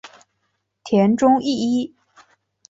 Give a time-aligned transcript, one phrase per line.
[0.83, 1.95] 田中义一。